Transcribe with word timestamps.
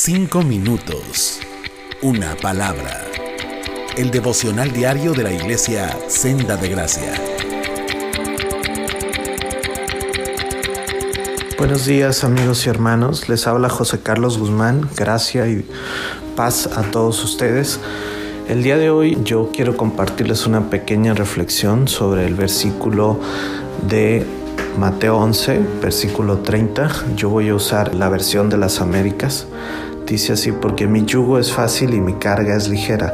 Cinco 0.00 0.42
minutos. 0.42 1.40
Una 2.02 2.36
palabra. 2.36 3.04
El 3.96 4.12
devocional 4.12 4.70
diario 4.70 5.12
de 5.12 5.24
la 5.24 5.32
iglesia 5.32 5.92
Senda 6.06 6.56
de 6.56 6.68
Gracia. 6.68 7.14
Buenos 11.58 11.84
días 11.84 12.22
amigos 12.22 12.64
y 12.64 12.68
hermanos, 12.68 13.28
les 13.28 13.48
habla 13.48 13.68
José 13.68 13.98
Carlos 14.00 14.38
Guzmán, 14.38 14.88
gracia 14.96 15.48
y 15.48 15.66
paz 16.36 16.68
a 16.76 16.82
todos 16.92 17.24
ustedes. 17.24 17.80
El 18.48 18.62
día 18.62 18.76
de 18.76 18.90
hoy 18.90 19.18
yo 19.24 19.50
quiero 19.52 19.76
compartirles 19.76 20.46
una 20.46 20.70
pequeña 20.70 21.12
reflexión 21.14 21.88
sobre 21.88 22.24
el 22.24 22.36
versículo 22.36 23.18
de 23.88 24.24
Mateo 24.78 25.16
11, 25.16 25.60
versículo 25.82 26.38
30. 26.38 26.88
Yo 27.16 27.30
voy 27.30 27.48
a 27.48 27.54
usar 27.56 27.96
la 27.96 28.08
versión 28.08 28.48
de 28.48 28.56
las 28.56 28.80
Américas. 28.80 29.48
Dice 30.06 30.34
así, 30.34 30.52
porque 30.52 30.86
mi 30.86 31.04
yugo 31.04 31.40
es 31.40 31.52
fácil 31.52 31.94
y 31.94 32.00
mi 32.00 32.14
carga 32.14 32.54
es 32.54 32.68
ligera. 32.68 33.12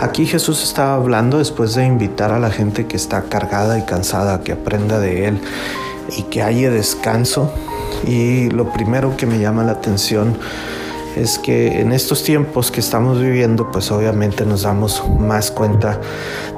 Aquí 0.00 0.26
Jesús 0.26 0.64
estaba 0.64 0.96
hablando 0.96 1.38
después 1.38 1.74
de 1.74 1.86
invitar 1.86 2.32
a 2.32 2.40
la 2.40 2.50
gente 2.50 2.86
que 2.86 2.96
está 2.96 3.22
cargada 3.22 3.78
y 3.78 3.82
cansada 3.82 4.42
que 4.42 4.52
aprenda 4.52 4.98
de 4.98 5.28
Él 5.28 5.38
y 6.18 6.22
que 6.24 6.42
haya 6.42 6.70
descanso. 6.70 7.52
Y 8.06 8.50
lo 8.50 8.72
primero 8.72 9.16
que 9.16 9.26
me 9.26 9.38
llama 9.38 9.62
la 9.62 9.72
atención 9.72 10.36
es 10.36 10.83
que 11.42 11.80
en 11.80 11.92
estos 11.92 12.22
tiempos 12.24 12.70
que 12.70 12.80
estamos 12.80 13.20
viviendo, 13.20 13.70
pues 13.70 13.90
obviamente 13.92 14.44
nos 14.44 14.62
damos 14.62 15.02
más 15.18 15.50
cuenta 15.50 16.00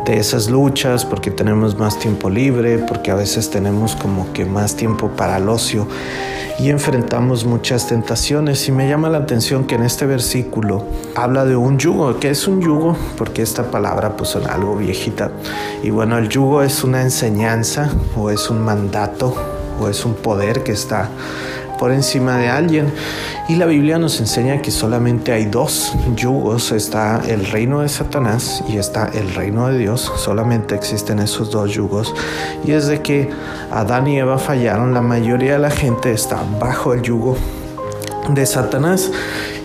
de 0.06 0.18
esas 0.18 0.48
luchas 0.48 1.04
porque 1.04 1.30
tenemos 1.30 1.78
más 1.78 1.98
tiempo 1.98 2.30
libre, 2.30 2.78
porque 2.78 3.10
a 3.10 3.14
veces 3.14 3.50
tenemos 3.50 3.96
como 3.96 4.32
que 4.32 4.44
más 4.44 4.74
tiempo 4.76 5.10
para 5.10 5.36
el 5.36 5.48
ocio 5.48 5.86
y 6.58 6.70
enfrentamos 6.70 7.44
muchas 7.44 7.86
tentaciones. 7.86 8.66
Y 8.68 8.72
me 8.72 8.88
llama 8.88 9.10
la 9.10 9.18
atención 9.18 9.66
que 9.66 9.74
en 9.74 9.82
este 9.82 10.06
versículo 10.06 10.84
habla 11.14 11.44
de 11.44 11.56
un 11.56 11.78
yugo. 11.78 12.18
¿Qué 12.18 12.30
es 12.30 12.48
un 12.48 12.60
yugo? 12.60 12.96
Porque 13.18 13.42
esta 13.42 13.70
palabra 13.70 14.16
pues 14.16 14.36
es 14.36 14.46
algo 14.46 14.76
viejita. 14.76 15.30
Y 15.82 15.90
bueno, 15.90 16.16
el 16.18 16.28
yugo 16.28 16.62
es 16.62 16.82
una 16.82 17.02
enseñanza 17.02 17.90
o 18.16 18.30
es 18.30 18.48
un 18.48 18.62
mandato 18.62 19.34
o 19.80 19.88
es 19.88 20.04
un 20.06 20.14
poder 20.14 20.62
que 20.62 20.72
está 20.72 21.10
por 21.78 21.92
encima 21.92 22.38
de 22.38 22.48
alguien. 22.48 22.92
Y 23.48 23.56
la 23.56 23.66
Biblia 23.66 23.98
nos 23.98 24.18
enseña 24.20 24.60
que 24.60 24.70
solamente 24.70 25.32
hay 25.32 25.46
dos 25.46 25.92
yugos. 26.16 26.72
Está 26.72 27.22
el 27.26 27.46
reino 27.46 27.80
de 27.80 27.88
Satanás 27.88 28.62
y 28.68 28.76
está 28.76 29.10
el 29.14 29.34
reino 29.34 29.68
de 29.68 29.78
Dios. 29.78 30.12
Solamente 30.16 30.74
existen 30.74 31.18
esos 31.18 31.50
dos 31.50 31.70
yugos. 31.70 32.14
Y 32.64 32.72
desde 32.72 33.02
que 33.02 33.30
Adán 33.70 34.06
y 34.08 34.18
Eva 34.18 34.38
fallaron, 34.38 34.94
la 34.94 35.02
mayoría 35.02 35.54
de 35.54 35.58
la 35.60 35.70
gente 35.70 36.12
está 36.12 36.42
bajo 36.58 36.92
el 36.92 37.02
yugo 37.02 37.36
de 38.28 38.46
Satanás. 38.46 39.10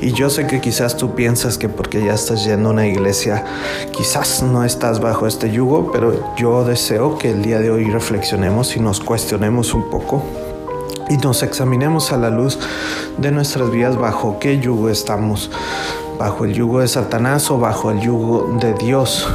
Y 0.02 0.14
yo 0.14 0.30
sé 0.30 0.48
que 0.48 0.62
quizás 0.62 0.98
tú 0.98 1.14
piensas 1.14 1.58
que 1.58 1.70
porque 1.70 2.04
ya 2.04 2.14
estás 2.14 2.44
yendo 2.44 2.70
a 2.70 2.72
una 2.74 2.88
iglesia, 2.88 3.44
quizás 3.92 4.42
no 4.42 4.64
estás 4.64 5.00
bajo 5.00 5.28
este 5.28 5.52
yugo, 5.52 5.92
pero 5.92 6.36
yo 6.36 6.64
deseo 6.66 7.18
que 7.18 7.32
el 7.32 7.44
día 7.44 7.60
de 7.60 7.70
hoy 7.70 7.86
reflexionemos 7.86 8.76
y 8.76 8.80
nos 8.80 9.00
cuestionemos 9.00 9.74
un 9.74 9.90
poco 9.90 10.24
y 11.10 11.18
nos 11.18 11.44
examinemos 11.44 12.12
a 12.12 12.18
la 12.18 12.30
luz 12.30 12.60
de 13.18 13.32
nuestras 13.32 13.72
vidas 13.72 13.98
bajo 13.98 14.40
qué 14.40 14.60
yugo 14.60 14.90
estamos, 14.90 15.52
bajo 16.18 16.46
el 16.46 16.54
yugo 16.54 16.80
de 16.80 16.88
Satanás 16.88 17.50
o 17.52 17.60
bajo 17.60 17.92
el 17.92 18.00
yugo 18.00 18.58
de 18.60 18.74
Dios. 18.74 19.28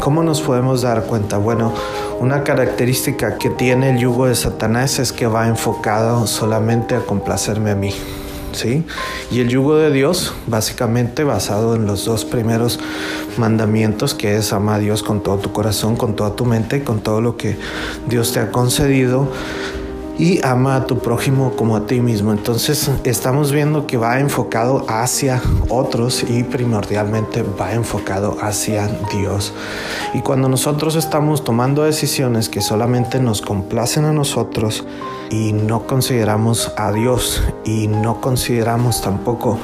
¿Cómo 0.00 0.22
nos 0.22 0.40
podemos 0.40 0.82
dar 0.82 1.04
cuenta? 1.04 1.38
Bueno, 1.38 1.72
una 2.20 2.44
característica 2.44 3.38
que 3.38 3.50
tiene 3.50 3.90
el 3.90 3.98
yugo 3.98 4.26
de 4.26 4.34
Satanás 4.34 4.98
es 4.98 5.12
que 5.12 5.26
va 5.26 5.48
enfocado 5.48 6.26
solamente 6.26 6.94
a 6.94 7.00
complacerme 7.00 7.70
a 7.70 7.74
mí. 7.74 7.92
¿Sí? 8.52 8.84
Y 9.32 9.40
el 9.40 9.48
yugo 9.48 9.74
de 9.74 9.90
Dios, 9.90 10.32
básicamente 10.46 11.24
basado 11.24 11.74
en 11.74 11.86
los 11.86 12.04
dos 12.04 12.24
primeros 12.24 12.78
mandamientos, 13.36 14.14
que 14.14 14.36
es 14.36 14.52
ama 14.52 14.76
a 14.76 14.78
Dios 14.78 15.02
con 15.02 15.24
todo 15.24 15.38
tu 15.38 15.50
corazón, 15.50 15.96
con 15.96 16.14
toda 16.14 16.36
tu 16.36 16.44
mente, 16.44 16.84
con 16.84 17.00
todo 17.00 17.20
lo 17.20 17.36
que 17.36 17.56
Dios 18.06 18.32
te 18.32 18.38
ha 18.38 18.52
concedido 18.52 19.28
y 20.18 20.44
ama 20.44 20.76
a 20.76 20.86
tu 20.86 20.98
prójimo 20.98 21.52
como 21.56 21.76
a 21.76 21.86
ti 21.86 22.00
mismo. 22.00 22.32
Entonces 22.32 22.90
estamos 23.04 23.52
viendo 23.52 23.86
que 23.86 23.96
va 23.96 24.20
enfocado 24.20 24.84
hacia 24.88 25.42
otros 25.68 26.24
y 26.28 26.44
primordialmente 26.44 27.42
va 27.42 27.72
enfocado 27.72 28.36
hacia 28.40 28.88
Dios. 29.12 29.52
Y 30.12 30.20
cuando 30.20 30.48
nosotros 30.48 30.94
estamos 30.94 31.44
tomando 31.44 31.82
decisiones 31.82 32.48
que 32.48 32.60
solamente 32.60 33.18
nos 33.20 33.42
complacen 33.42 34.04
a 34.04 34.12
nosotros 34.12 34.84
y 35.30 35.52
no 35.52 35.86
consideramos 35.86 36.72
a 36.76 36.92
Dios 36.92 37.42
y 37.64 37.88
no 37.88 38.20
consideramos 38.20 39.02
tampoco 39.02 39.58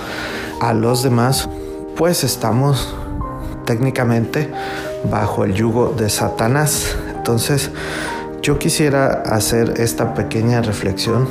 a 0.61 0.73
los 0.73 1.03
demás, 1.03 1.49
pues 1.97 2.25
estamos 2.25 2.95
técnicamente 3.67 4.51
bajo 5.11 5.45
el 5.45 5.55
yugo 5.55 5.95
de 5.97 6.11
Satanás. 6.11 6.97
Entonces, 7.17 7.71
yo 8.43 8.59
quisiera 8.59 9.23
hacer 9.27 9.75
esta 9.77 10.15
pequeña 10.15 10.63
reflexión, 10.63 11.29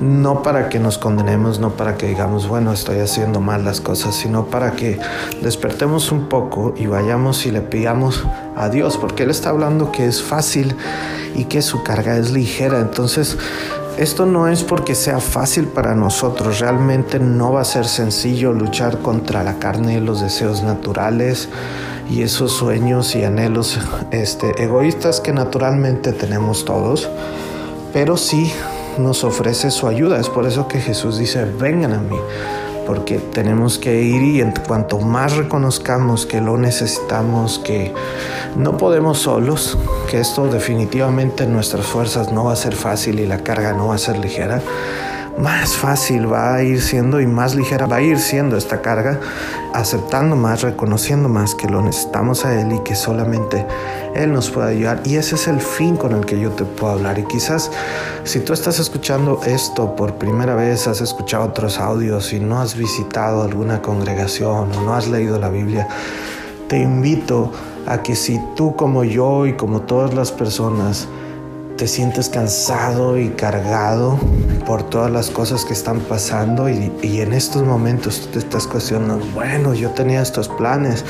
no 0.00 0.42
para 0.42 0.68
que 0.68 0.78
nos 0.78 0.98
condenemos, 0.98 1.58
no 1.58 1.70
para 1.70 1.96
que 1.96 2.06
digamos, 2.06 2.48
bueno, 2.48 2.72
estoy 2.72 2.98
haciendo 3.00 3.40
mal 3.40 3.64
las 3.64 3.80
cosas, 3.80 4.14
sino 4.14 4.46
para 4.46 4.72
que 4.72 4.98
despertemos 5.42 6.12
un 6.12 6.28
poco 6.28 6.74
y 6.76 6.86
vayamos 6.86 7.46
y 7.46 7.50
le 7.50 7.60
pidamos 7.60 8.24
a 8.56 8.68
Dios, 8.68 8.96
porque 8.98 9.24
Él 9.24 9.30
está 9.30 9.50
hablando 9.50 9.90
que 9.90 10.06
es 10.06 10.22
fácil 10.22 10.74
y 11.34 11.44
que 11.44 11.62
su 11.62 11.82
carga 11.82 12.16
es 12.16 12.30
ligera. 12.30 12.78
Entonces, 12.78 13.36
esto 13.98 14.26
no 14.26 14.48
es 14.48 14.62
porque 14.64 14.94
sea 14.94 15.20
fácil 15.20 15.66
para 15.66 15.94
nosotros, 15.94 16.60
realmente 16.60 17.18
no 17.18 17.52
va 17.52 17.60
a 17.60 17.64
ser 17.64 17.86
sencillo 17.86 18.52
luchar 18.52 18.98
contra 18.98 19.44
la 19.44 19.58
carne 19.58 19.98
y 19.98 20.00
los 20.00 20.20
deseos 20.20 20.62
naturales 20.62 21.48
y 22.10 22.22
esos 22.22 22.52
sueños 22.52 23.14
y 23.14 23.24
anhelos 23.24 23.78
este, 24.10 24.62
egoístas 24.62 25.20
que 25.20 25.32
naturalmente 25.32 26.12
tenemos 26.12 26.64
todos, 26.64 27.08
pero 27.92 28.16
sí 28.16 28.52
nos 28.98 29.24
ofrece 29.24 29.70
su 29.70 29.86
ayuda. 29.86 30.20
Es 30.20 30.28
por 30.28 30.46
eso 30.46 30.68
que 30.68 30.80
Jesús 30.80 31.18
dice, 31.18 31.44
vengan 31.44 31.92
a 31.92 31.98
mí, 31.98 32.16
porque 32.86 33.18
tenemos 33.18 33.78
que 33.78 34.02
ir 34.02 34.22
y 34.22 34.40
en 34.40 34.52
cuanto 34.66 34.98
más 34.98 35.36
reconozcamos 35.36 36.26
que 36.26 36.40
lo 36.40 36.56
necesitamos, 36.56 37.58
que 37.58 37.92
no 38.56 38.76
podemos 38.76 39.18
solos, 39.18 39.78
que 40.10 40.20
esto 40.20 40.46
definitivamente 40.46 41.44
en 41.44 41.52
nuestras 41.52 41.86
fuerzas 41.86 42.32
no 42.32 42.44
va 42.44 42.52
a 42.52 42.56
ser 42.56 42.74
fácil 42.74 43.20
y 43.20 43.26
la 43.26 43.38
carga 43.38 43.72
no 43.72 43.88
va 43.88 43.94
a 43.94 43.98
ser 43.98 44.18
ligera, 44.18 44.60
más 45.38 45.74
fácil 45.74 46.32
va 46.32 46.54
a 46.54 46.62
ir 46.62 46.80
siendo 46.80 47.20
y 47.20 47.26
más 47.26 47.54
ligera 47.54 47.86
va 47.86 47.96
a 47.96 48.02
ir 48.02 48.18
siendo 48.18 48.56
esta 48.56 48.82
carga, 48.82 49.18
aceptando 49.72 50.36
más, 50.36 50.62
reconociendo 50.62 51.28
más 51.28 51.54
que 51.54 51.68
lo 51.68 51.82
necesitamos 51.82 52.44
a 52.44 52.60
Él 52.60 52.72
y 52.72 52.78
que 52.80 52.94
solamente 52.94 53.66
Él 54.14 54.32
nos 54.32 54.50
puede 54.50 54.76
ayudar. 54.76 55.00
Y 55.04 55.16
ese 55.16 55.34
es 55.34 55.48
el 55.48 55.60
fin 55.60 55.96
con 55.96 56.12
el 56.12 56.24
que 56.24 56.38
yo 56.38 56.50
te 56.50 56.64
puedo 56.64 56.92
hablar. 56.92 57.18
Y 57.18 57.24
quizás 57.24 57.70
si 58.22 58.40
tú 58.40 58.52
estás 58.52 58.78
escuchando 58.78 59.40
esto 59.44 59.96
por 59.96 60.14
primera 60.14 60.54
vez, 60.54 60.86
has 60.86 61.00
escuchado 61.00 61.44
otros 61.46 61.78
audios 61.80 62.32
y 62.32 62.38
no 62.38 62.60
has 62.60 62.76
visitado 62.76 63.42
alguna 63.42 63.82
congregación 63.82 64.70
o 64.72 64.82
no 64.82 64.94
has 64.94 65.08
leído 65.08 65.38
la 65.38 65.48
Biblia, 65.48 65.88
te 66.68 66.78
invito 66.78 67.52
a 67.86 68.02
que 68.02 68.14
si 68.14 68.40
tú 68.56 68.76
como 68.76 69.04
yo 69.04 69.46
y 69.46 69.54
como 69.54 69.82
todas 69.82 70.14
las 70.14 70.32
personas, 70.32 71.08
te 71.76 71.88
sientes 71.88 72.28
cansado 72.28 73.18
y 73.18 73.30
cargado 73.30 74.18
por 74.66 74.84
todas 74.84 75.10
las 75.10 75.30
cosas 75.30 75.64
que 75.64 75.72
están 75.72 76.00
pasando 76.00 76.68
y, 76.68 76.92
en 77.02 77.32
estos 77.32 77.64
momentos 77.64 78.28
te 78.32 78.38
estás 78.38 78.66
cuestionando, 78.66 79.24
bueno, 79.34 79.74
yo 79.74 79.90
tenía 79.90 80.22
estos 80.22 80.48
planes, 80.48 81.04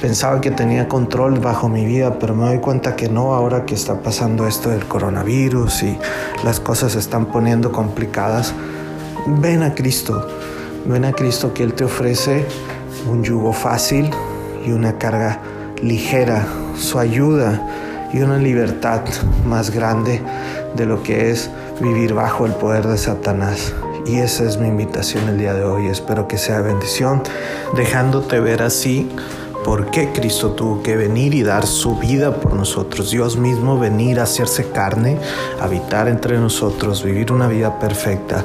pensaba 0.00 0.40
que 0.40 0.50
tenía 0.50 0.88
control 0.88 1.38
bajo 1.38 1.68
mi 1.68 1.84
vida, 1.84 2.18
pero 2.18 2.34
me 2.34 2.46
doy 2.46 2.58
cuenta 2.58 2.96
que 2.96 3.08
no 3.08 3.34
ahora 3.34 3.66
que 3.66 3.74
está 3.74 4.00
pasando 4.00 4.46
esto 4.46 4.70
del 4.70 4.86
coronavirus 4.86 5.82
y 5.82 5.98
las 6.44 6.60
cosas 6.60 6.92
se 6.92 6.98
están 6.98 7.26
poniendo 7.26 7.70
complicadas. 7.70 8.54
Ven 9.26 9.62
a 9.62 9.74
Cristo, 9.74 10.26
ven 10.86 11.04
a 11.04 11.12
Cristo 11.12 11.52
que 11.52 11.62
Él 11.62 11.74
te 11.74 11.84
ofrece 11.84 12.46
un 13.10 13.22
yugo 13.22 13.52
fácil 13.52 14.10
y 14.66 14.70
una 14.70 14.96
carga 14.96 15.40
ligera, 15.82 16.46
su 16.74 16.98
ayuda 16.98 17.62
y 18.14 18.22
una 18.22 18.38
libertad 18.38 19.02
más 19.44 19.70
grande 19.70 20.22
de 20.76 20.86
lo 20.86 21.02
que 21.02 21.30
es 21.30 21.50
vivir 21.80 22.14
bajo 22.14 22.46
el 22.46 22.52
poder 22.52 22.86
de 22.86 22.96
Satanás. 22.96 23.74
Y 24.06 24.18
esa 24.18 24.44
es 24.44 24.56
mi 24.56 24.68
invitación 24.68 25.28
el 25.28 25.38
día 25.38 25.52
de 25.52 25.64
hoy. 25.64 25.88
Espero 25.88 26.28
que 26.28 26.38
sea 26.38 26.60
bendición, 26.60 27.22
dejándote 27.74 28.38
ver 28.38 28.62
así 28.62 29.10
por 29.64 29.90
qué 29.90 30.12
Cristo 30.12 30.52
tuvo 30.52 30.82
que 30.82 30.94
venir 30.94 31.34
y 31.34 31.42
dar 31.42 31.66
su 31.66 31.96
vida 31.96 32.36
por 32.36 32.52
nosotros. 32.54 33.10
Dios 33.10 33.36
mismo 33.36 33.78
venir 33.80 34.20
a 34.20 34.24
hacerse 34.24 34.68
carne, 34.68 35.18
habitar 35.60 36.06
entre 36.06 36.38
nosotros, 36.38 37.02
vivir 37.02 37.32
una 37.32 37.48
vida 37.48 37.80
perfecta 37.80 38.44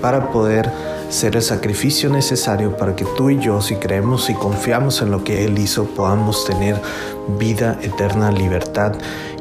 para 0.00 0.30
poder 0.30 0.70
ser 1.08 1.36
el 1.36 1.42
sacrificio 1.42 2.08
necesario 2.08 2.76
para 2.76 2.94
que 2.94 3.04
tú 3.16 3.30
y 3.30 3.38
yo, 3.38 3.60
si 3.60 3.76
creemos 3.76 4.30
y 4.30 4.34
confiamos 4.34 5.02
en 5.02 5.10
lo 5.10 5.24
que 5.24 5.44
Él 5.44 5.58
hizo, 5.58 5.84
podamos 5.84 6.44
tener 6.44 6.80
vida 7.38 7.78
eterna, 7.82 8.30
libertad 8.30 8.94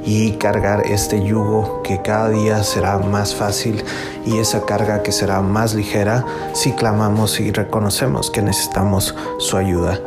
y 0.04 0.34
cargar 0.34 0.86
este 0.86 1.24
yugo 1.24 1.82
que 1.84 2.02
cada 2.02 2.30
día 2.30 2.64
será 2.64 2.98
más 2.98 3.36
fácil 3.36 3.84
y 4.26 4.40
esa 4.40 4.66
carga 4.66 5.04
que 5.04 5.12
será 5.12 5.42
más 5.42 5.74
ligera 5.74 6.26
si 6.54 6.72
clamamos 6.72 7.40
y 7.40 7.52
reconocemos 7.52 8.32
que 8.32 8.42
necesitamos 8.42 9.16
su 9.38 9.58
ayuda. 9.58 10.00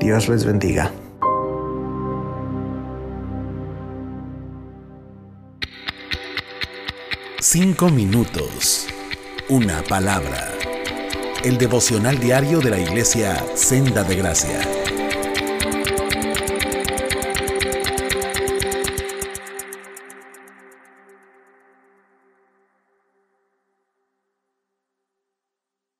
Dios 0.00 0.28
les 0.28 0.44
bendiga. 0.44 0.92
Cinco 7.40 7.88
minutos. 7.88 8.86
Una 9.50 9.82
palabra. 9.82 10.52
El 11.42 11.58
devocional 11.58 12.20
diario 12.20 12.60
de 12.60 12.70
la 12.70 12.78
iglesia 12.78 13.44
Senda 13.56 14.04
de 14.04 14.14
Gracia. 14.14 14.79